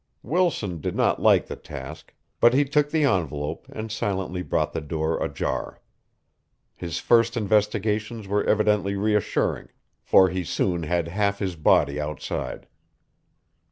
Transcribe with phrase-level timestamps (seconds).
[0.23, 4.81] Wilson did not like the task, but he took the envelope and silently brought the
[4.81, 5.79] door ajar.
[6.75, 9.67] His first investigations were evidently reassuring,
[10.01, 12.65] for he soon had half his body outside.